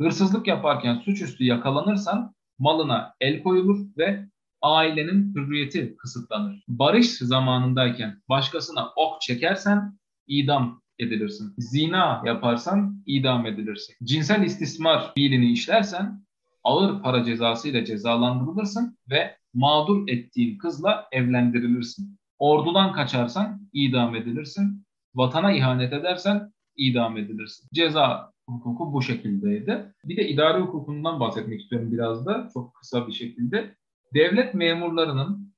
[0.00, 4.28] Hırsızlık yaparken suçüstü yakalanırsan malına el koyulur ve
[4.62, 6.64] ailenin hürriyeti kısıtlanır.
[6.68, 11.54] Barış zamanındayken başkasına ok çekersen idam edilirsin.
[11.58, 13.94] Zina yaparsan idam edilirsin.
[14.04, 16.24] Cinsel istismar fiilini işlersen
[16.64, 22.18] ağır para cezası ile cezalandırılırsın ve mağdur ettiğin kızla evlendirilirsin.
[22.44, 24.86] Ordudan kaçarsan idam edilirsin.
[25.14, 27.68] Vatana ihanet edersen idam edilirsin.
[27.74, 29.94] Ceza hukuku bu şekildeydi.
[30.04, 33.74] Bir de idari hukukundan bahsetmek istiyorum biraz da çok kısa bir şekilde.
[34.14, 35.54] Devlet memurlarının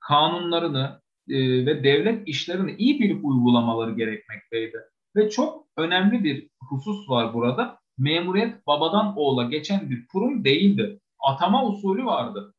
[0.00, 4.78] kanunlarını e, ve devlet işlerini iyi bilip uygulamaları gerekmekteydi.
[5.16, 7.78] Ve çok önemli bir husus var burada.
[7.98, 11.00] Memuriyet babadan oğula geçen bir kurum değildi.
[11.18, 12.54] Atama usulü vardı.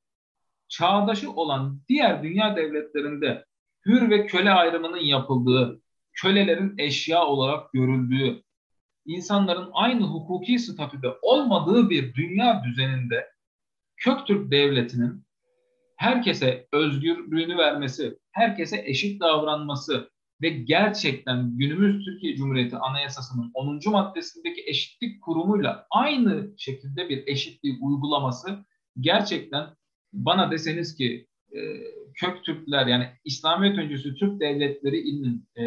[0.78, 3.46] Çağdaşı olan diğer dünya devletlerinde
[3.86, 5.82] hür ve köle ayrımının yapıldığı,
[6.14, 8.44] kölelerin eşya olarak görüldüğü,
[9.06, 13.28] insanların aynı hukuki statüde olmadığı bir dünya düzeninde
[13.98, 15.26] Köktürk Devleti'nin
[15.98, 20.10] herkese özgürlüğünü vermesi, herkese eşit davranması
[20.42, 23.80] ve gerçekten günümüz Türkiye Cumhuriyeti Anayasası'nın 10.
[23.86, 28.66] maddesindeki eşitlik kurumuyla aynı şekilde bir eşitliği uygulaması
[29.00, 29.68] gerçekten
[30.13, 31.60] bana deseniz ki e,
[32.13, 35.63] kök Türkler yani İslamiyet öncesi Türk devletlerinin e,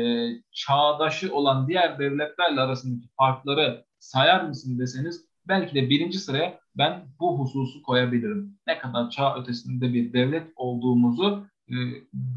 [0.52, 7.38] çağdaşı olan diğer devletlerle arasındaki farkları sayar mısın deseniz belki de birinci sıraya ben bu
[7.38, 8.58] hususu koyabilirim.
[8.66, 11.74] Ne kadar çağ ötesinde bir devlet olduğumuzu e,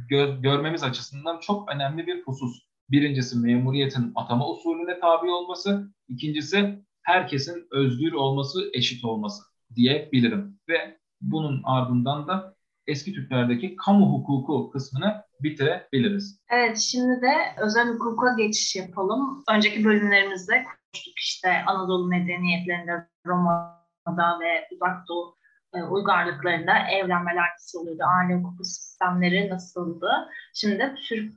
[0.09, 2.69] gö- görmemiz açısından çok önemli bir husus.
[2.89, 9.43] Birincisi memuriyetin atama usulüne tabi olması, ikincisi herkesin özgür olması, eşit olması
[9.75, 10.59] diyebilirim.
[10.69, 12.55] Ve bunun ardından da
[12.87, 16.41] eski Türklerdeki kamu hukuku kısmını bitirebiliriz.
[16.49, 19.43] Evet, şimdi de özel hukuka geçiş yapalım.
[19.51, 25.35] Önceki bölümlerimizde konuştuk işte Anadolu medeniyetlerinde, Roma'da ve Uzak Doğu
[25.73, 30.09] e, uygarlıklarında evlenmeler nasıl oluyordu, aile hukuku sistemleri nasıldı.
[30.53, 31.33] Şimdi Türk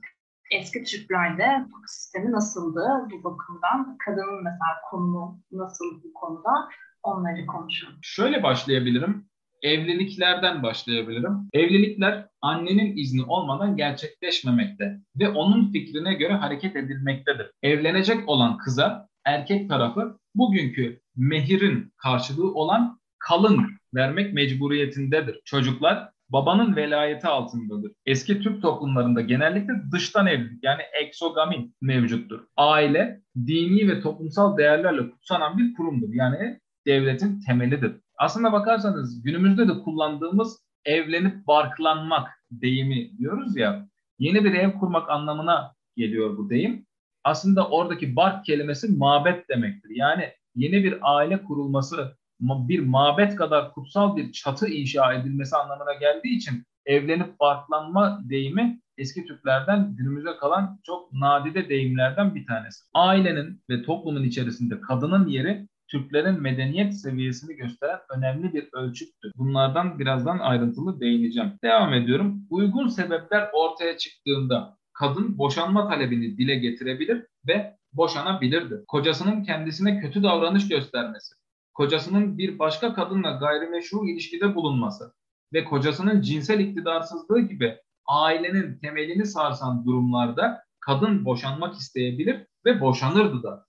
[0.51, 3.97] eski Türklerde hukuk sistemi nasıldı bu bakımdan?
[4.05, 6.69] Kadının mesela konumu nasıl bu konuda?
[7.03, 7.95] Onları konuşalım.
[8.01, 9.29] Şöyle başlayabilirim
[9.63, 11.31] evliliklerden başlayabilirim.
[11.53, 17.51] Evlilikler annenin izni olmadan gerçekleşmemekte ve onun fikrine göre hareket edilmektedir.
[17.63, 25.39] Evlenecek olan kıza erkek tarafı bugünkü mehirin karşılığı olan kalın vermek mecburiyetindedir.
[25.45, 27.91] Çocuklar babanın velayeti altındadır.
[28.05, 32.39] Eski Türk toplumlarında genellikle dıştan evlilik yani eksogami mevcuttur.
[32.57, 36.13] Aile dini ve toplumsal değerlerle kutsanan bir kurumdur.
[36.13, 37.91] Yani devletin temelidir.
[38.23, 43.87] Aslında bakarsanız günümüzde de kullandığımız evlenip barklanmak deyimi diyoruz ya.
[44.19, 46.85] Yeni bir ev kurmak anlamına geliyor bu deyim.
[47.23, 49.89] Aslında oradaki bark kelimesi mabet demektir.
[49.95, 56.37] Yani yeni bir aile kurulması, bir mabet kadar kutsal bir çatı inşa edilmesi anlamına geldiği
[56.37, 62.83] için evlenip barklanma deyimi eski Türklerden günümüze kalan çok nadide deyimlerden bir tanesi.
[62.93, 69.31] Ailenin ve toplumun içerisinde kadının yeri Türklerin medeniyet seviyesini gösteren önemli bir ölçüttür.
[69.37, 71.51] Bunlardan birazdan ayrıntılı değineceğim.
[71.63, 72.41] Devam ediyorum.
[72.49, 78.83] Uygun sebepler ortaya çıktığında kadın boşanma talebini dile getirebilir ve boşanabilirdi.
[78.87, 81.35] Kocasının kendisine kötü davranış göstermesi,
[81.73, 85.13] kocasının bir başka kadınla gayrimeşru ilişkide bulunması
[85.53, 87.77] ve kocasının cinsel iktidarsızlığı gibi
[88.07, 93.65] ailenin temelini sarsan durumlarda kadın boşanmak isteyebilir ve boşanırdı da.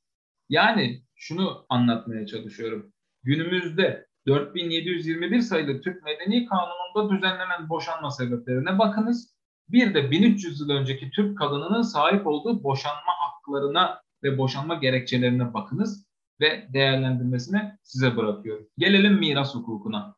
[0.49, 2.93] Yani şunu anlatmaya çalışıyorum.
[3.23, 9.35] Günümüzde 4721 sayılı Türk Medeni Kanunu'nda düzenlenen boşanma sebeplerine bakınız.
[9.69, 16.07] Bir de 1300 yıl önceki Türk kadınının sahip olduğu boşanma haklarına ve boşanma gerekçelerine bakınız
[16.41, 18.67] ve değerlendirmesini size bırakıyorum.
[18.79, 20.17] Gelelim miras hukukuna.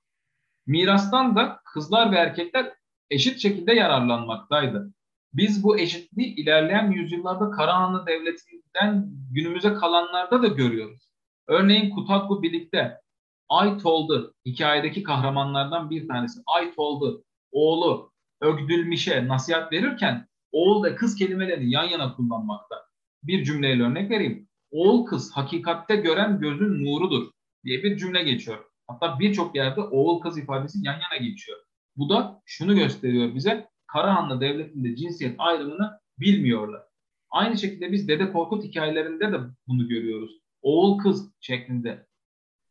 [0.67, 2.73] Mirastan da kızlar ve erkekler
[3.11, 4.93] eşit şekilde yararlanmaktaydı.
[5.35, 11.09] Biz bu eşitliği ilerleyen yüzyıllarda Karahanlı Devleti'nden günümüze kalanlarda da görüyoruz.
[11.49, 13.01] Örneğin Kutatku birlikte
[13.49, 16.41] Aytoldu hikayedeki kahramanlardan bir tanesi.
[16.47, 22.77] Aytoldu oğlu Ögdülmiş'e nasihat verirken oğul ve kız kelimelerini yan yana kullanmakta.
[23.23, 24.49] Bir cümleyle örnek vereyim.
[24.71, 27.31] Oğul kız hakikatte gören gözün nurudur
[27.65, 28.65] diye bir cümle geçiyor.
[28.87, 31.59] Hatta birçok yerde oğul kız ifadesi yan yana geçiyor.
[31.97, 33.69] Bu da şunu gösteriyor bize.
[33.97, 36.83] Karahanlı Devleti'nde cinsiyet ayrımını bilmiyorlar.
[37.31, 40.31] Aynı şekilde biz Dede Korkut hikayelerinde de bunu görüyoruz.
[40.63, 42.07] Oğul kız şeklinde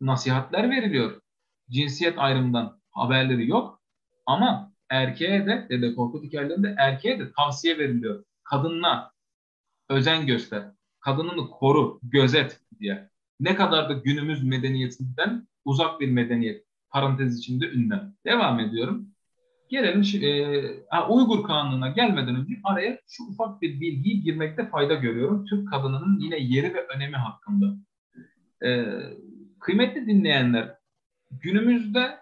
[0.01, 1.21] nasihatler veriliyor.
[1.69, 3.81] Cinsiyet ayrımından haberleri yok
[4.25, 8.23] ama erkeğe de Dede Korkut hikayelerinde erkeğe de tavsiye veriliyor.
[8.43, 9.11] Kadınla
[9.89, 10.71] özen göster.
[10.99, 13.09] kadınını koru, gözet diye.
[13.39, 16.65] Ne kadar da günümüz medeniyetinden uzak bir medeniyet.
[16.89, 18.15] Parantez içinde ünlem.
[18.25, 19.14] Devam ediyorum.
[19.69, 25.45] Gelelim e, Uygur Kanunu'na gelmeden önce araya şu ufak bir bilgiyi girmekte fayda görüyorum.
[25.45, 27.65] Türk kadınının yine yeri ve önemi hakkında.
[28.65, 28.85] E,
[29.59, 30.77] kıymetli dinleyenler,
[31.31, 32.17] günümüzde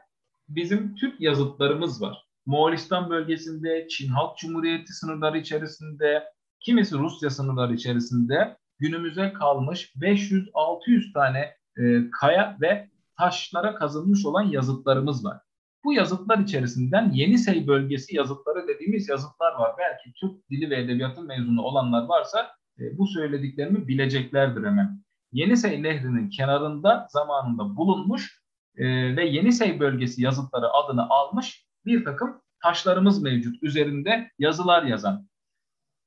[0.49, 2.25] bizim Türk yazıtlarımız var.
[2.45, 6.23] Moğolistan bölgesinde, Çin Halk Cumhuriyeti sınırları içerisinde,
[6.60, 11.39] kimisi Rusya sınırları içerisinde günümüze kalmış 500-600 tane
[11.77, 15.38] e, kaya ve taşlara kazınmış olan yazıtlarımız var.
[15.84, 19.76] Bu yazıtlar içerisinden Yenisey bölgesi yazıtları dediğimiz yazıtlar var.
[19.80, 25.04] Belki Türk dili ve edebiyatı mezunu olanlar varsa e, bu söylediklerimi bileceklerdir hemen.
[25.32, 28.41] Yenisey Nehri'nin kenarında zamanında bulunmuş
[28.78, 33.63] e, ve Yenisey bölgesi yazıtları adını almış bir takım taşlarımız mevcut.
[33.63, 35.28] Üzerinde yazılar yazan.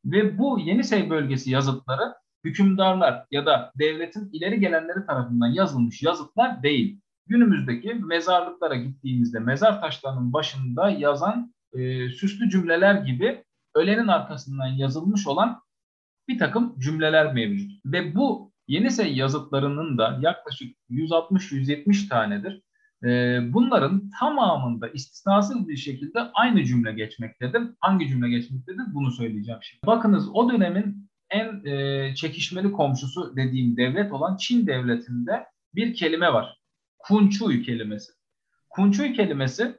[0.04, 7.00] Ve bu Yenisey bölgesi yazıtları hükümdarlar ya da devletin ileri gelenleri tarafından yazılmış yazıtlar değil.
[7.26, 15.60] Günümüzdeki mezarlıklara gittiğimizde mezar taşlarının başında yazan e, süslü cümleler gibi ölenin arkasından yazılmış olan
[16.28, 17.70] bir takım cümleler mevcut.
[17.84, 22.62] Ve bu Yenisey yazıtlarının da yaklaşık 160-170 tanedir.
[23.04, 27.62] Ee, bunların tamamında istisnasız bir şekilde aynı cümle geçmektedir.
[27.80, 29.86] Hangi cümle geçmektedir bunu söyleyeceğim şimdi.
[29.86, 36.55] Bakınız o dönemin en e, çekişmeli komşusu dediğim devlet olan Çin devletinde bir kelime var.
[37.08, 38.12] Kunçuy kelimesi.
[38.70, 39.78] Kunçuy kelimesi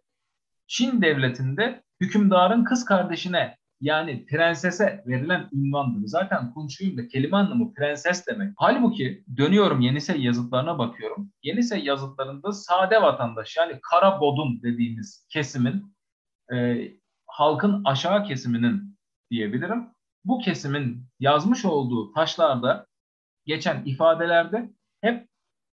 [0.68, 6.08] Çin devletinde hükümdarın kız kardeşine yani prensese verilen ünvandır.
[6.08, 8.54] Zaten Kunçuyum da kelime anlamı prenses demek.
[8.58, 11.32] Halbuki dönüyorum Yenisey yazıtlarına bakıyorum.
[11.44, 15.96] Yenisey yazıtlarında sade vatandaş yani kara bodum dediğimiz kesimin
[16.54, 16.88] e,
[17.28, 18.98] halkın aşağı kesiminin
[19.32, 19.88] diyebilirim.
[20.26, 22.88] Bu kesimin yazmış olduğu taşlarda
[23.46, 24.70] geçen ifadelerde
[25.02, 25.28] hep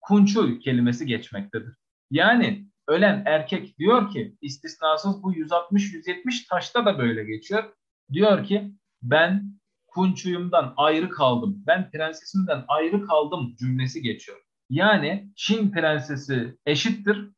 [0.00, 1.74] kunçuy kelimesi geçmektedir.
[2.10, 7.64] Yani ölen erkek diyor ki istisnasız bu 160-170 taşta da böyle geçiyor.
[8.12, 11.62] Diyor ki ben Kunçuyum'dan ayrı kaldım.
[11.66, 14.38] Ben prensesimden ayrı kaldım cümlesi geçiyor.
[14.70, 17.30] Yani Çin prensesi eşittir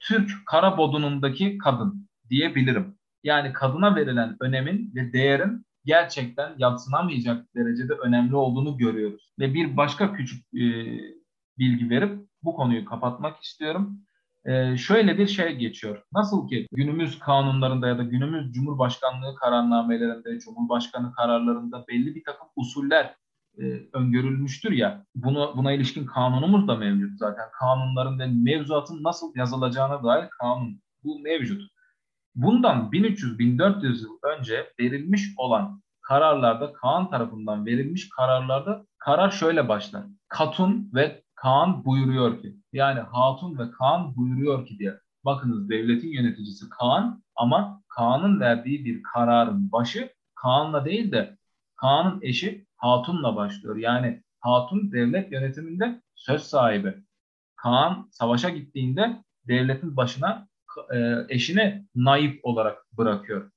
[0.00, 2.98] Türk Karabodun'undaki kadın diyebilirim.
[3.24, 9.32] Yani kadına verilen önemin ve değerin gerçekten yatsınamayacak derecede önemli olduğunu görüyoruz.
[9.38, 10.62] Ve bir başka küçük e,
[11.58, 14.00] bilgi verip bu konuyu kapatmak istiyorum
[14.46, 16.02] e, şöyle bir şey geçiyor.
[16.12, 23.14] Nasıl ki günümüz kanunlarında ya da günümüz Cumhurbaşkanlığı kararnamelerinde, Cumhurbaşkanı kararlarında belli bir takım usuller
[23.58, 25.04] e, öngörülmüştür ya.
[25.14, 27.44] Bunu buna ilişkin kanunumuz da mevcut zaten.
[27.58, 31.62] Kanunların ve mevzuatın nasıl yazılacağına dair kanun bu mevcut.
[32.34, 40.02] Bundan 1300-1400 yıl önce verilmiş olan kararlarda Kaan tarafından verilmiş kararlarda karar şöyle başlar.
[40.28, 44.94] Katun ve Kaan buyuruyor ki yani Hatun ve Kaan buyuruyor ki diye.
[45.24, 51.38] Bakınız devletin yöneticisi Kaan ama Kaan'ın verdiği bir kararın başı Kaan'la değil de
[51.76, 53.76] Kaan'ın eşi Hatun'la başlıyor.
[53.76, 56.94] Yani Hatun devlet yönetiminde söz sahibi.
[57.56, 60.48] Kaan savaşa gittiğinde devletin başına
[60.94, 63.50] e, eşini naip olarak bırakıyor.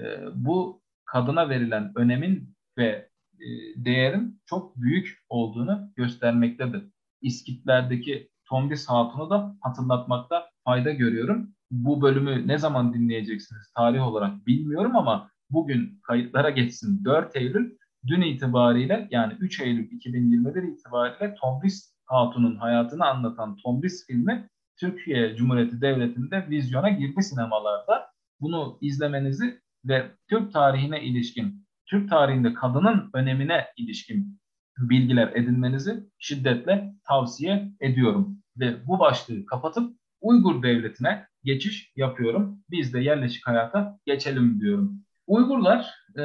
[0.00, 3.46] E, bu kadına verilen önemin ve e,
[3.76, 6.95] değerin çok büyük olduğunu göstermektedir.
[7.22, 11.54] İskitlerdeki Tombis Hatun'u da hatırlatmakta fayda görüyorum.
[11.70, 17.76] Bu bölümü ne zaman dinleyeceksiniz tarih olarak bilmiyorum ama bugün kayıtlara geçsin 4 Eylül
[18.06, 25.80] dün itibariyle yani 3 Eylül 2021 itibariyle Tombis Hatun'un hayatını anlatan Tombis filmi Türkiye Cumhuriyeti
[25.80, 28.06] Devleti'nde vizyona girdi sinemalarda.
[28.40, 34.40] Bunu izlemenizi ve Türk tarihine ilişkin, Türk tarihinde kadının önemine ilişkin
[34.78, 38.38] bilgiler edinmenizi şiddetle tavsiye ediyorum.
[38.56, 42.58] Ve bu başlığı kapatıp Uygur devletine geçiş yapıyorum.
[42.70, 44.92] Biz de yerleşik hayata geçelim diyorum.
[45.26, 46.24] Uygurlar e,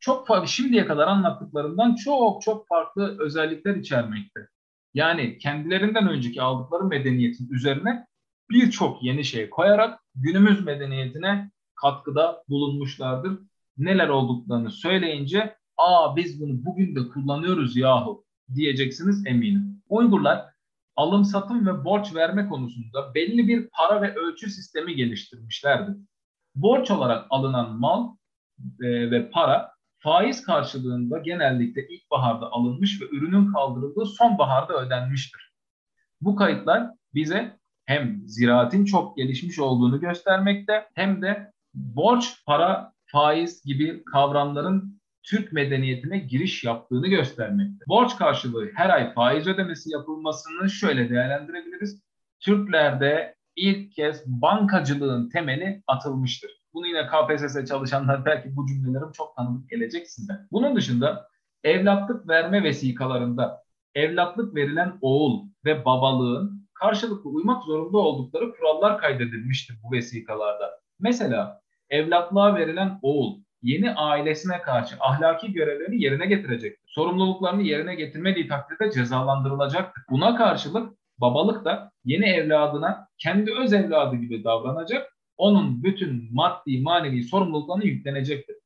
[0.00, 4.48] çok farklı, şimdiye kadar anlattıklarından çok çok farklı özellikler içermekte.
[4.94, 8.06] Yani kendilerinden önceki aldıkları medeniyetin üzerine
[8.50, 13.38] birçok yeni şey koyarak günümüz medeniyetine katkıda bulunmuşlardır.
[13.78, 18.24] Neler olduklarını söyleyince aa biz bunu bugün de kullanıyoruz yahu
[18.54, 19.82] diyeceksiniz eminim.
[19.88, 20.44] Uygurlar
[20.96, 25.96] alım satım ve borç verme konusunda belli bir para ve ölçü sistemi geliştirmişlerdi.
[26.54, 28.08] Borç olarak alınan mal
[28.80, 35.52] e, ve para faiz karşılığında genellikle ilkbaharda alınmış ve ürünün kaldırıldığı sonbaharda ödenmiştir.
[36.20, 44.04] Bu kayıtlar bize hem ziraatin çok gelişmiş olduğunu göstermekte hem de borç, para, faiz gibi
[44.04, 47.84] kavramların Türk medeniyetine giriş yaptığını göstermekte.
[47.88, 52.02] Borç karşılığı her ay faiz ödemesi yapılmasını şöyle değerlendirebiliriz.
[52.40, 56.50] Türklerde ilk kez bankacılığın temeli atılmıştır.
[56.74, 60.48] Bunu yine KPSS çalışanlar belki bu cümlelerim çok tanıdık gelecek sizden.
[60.52, 61.28] Bunun dışında
[61.64, 63.62] evlatlık verme vesikalarında
[63.94, 70.80] evlatlık verilen oğul ve babalığın karşılıklı uymak zorunda oldukları kurallar kaydedilmiştir bu vesikalarda.
[71.00, 71.60] Mesela
[71.90, 76.84] evlatlığa verilen oğul yeni ailesine karşı ahlaki görevlerini yerine getirecektir.
[76.86, 80.04] Sorumluluklarını yerine getirmediği takdirde cezalandırılacaktır.
[80.10, 87.22] Buna karşılık babalık da yeni evladına kendi öz evladı gibi davranacak, onun bütün maddi manevi
[87.22, 88.56] sorumluluklarını yüklenecektir.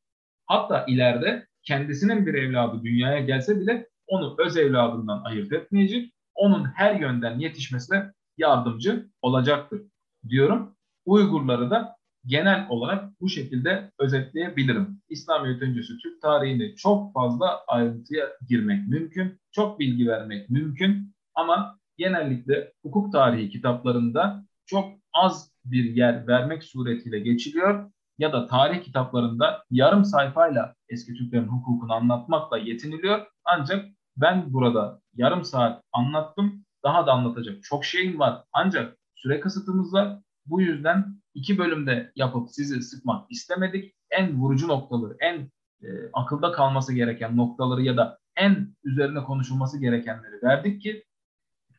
[0.47, 6.95] Hatta ileride kendisinin bir evladı dünyaya gelse bile onu öz evladından ayırt etmeyecek, onun her
[6.95, 9.83] yönden yetişmesine yardımcı olacaktır
[10.29, 10.77] diyorum.
[11.07, 11.97] Uygurları da
[12.27, 15.01] genel olarak bu şekilde özetleyebilirim.
[15.09, 22.73] İslamiyet öncesi Türk tarihinde çok fazla ayrıntıya girmek mümkün, çok bilgi vermek mümkün ama genellikle
[22.83, 30.05] hukuk tarihi kitaplarında çok az bir yer vermek suretiyle geçiliyor ya da tarih kitaplarında yarım
[30.05, 33.27] sayfayla eski Türklerin hukukunu anlatmakla yetiniliyor.
[33.45, 33.85] Ancak
[34.17, 36.65] ben burada yarım saat anlattım.
[36.85, 38.45] Daha da anlatacak çok şeyim var.
[38.53, 40.19] Ancak süre kısıtımız var.
[40.47, 43.95] Bu yüzden iki bölümde yapıp sizi sıkmak istemedik.
[44.11, 45.37] En vurucu noktaları, en
[45.83, 51.05] e, akılda kalması gereken noktaları ya da en üzerine konuşulması gerekenleri verdik ki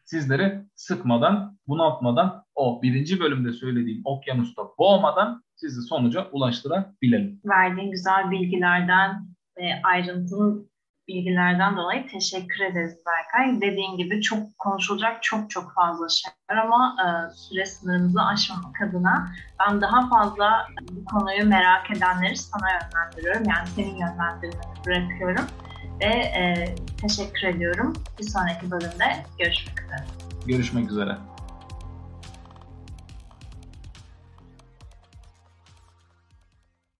[0.05, 7.41] sizleri sıkmadan, bunaltmadan, o birinci bölümde söylediğim okyanusta boğmadan sizi sonuca ulaştırabilelim.
[7.45, 9.27] Verdiğin güzel bilgilerden
[9.57, 10.65] ve ayrıntılı
[11.07, 13.61] bilgilerden dolayı teşekkür ederiz Berkay.
[13.61, 19.31] Dediğin gibi çok konuşulacak çok çok fazla şey var ama e, süre sınırımızı aşmamak adına
[19.59, 23.43] ben daha fazla bu konuyu merak edenleri sana yönlendiriyorum.
[23.49, 25.45] Yani senin yönlendirmeni bırakıyorum
[26.01, 27.93] ve e, teşekkür ediyorum.
[28.19, 30.05] Bir sonraki bölümde görüşmek üzere.
[30.47, 31.17] Görüşmek üzere.